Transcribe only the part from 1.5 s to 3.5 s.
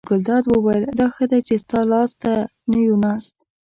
ستا لاس ته نه یو ناست.